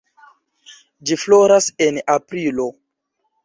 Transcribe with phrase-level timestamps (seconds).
[1.11, 2.69] Ĝi floras en aprilo.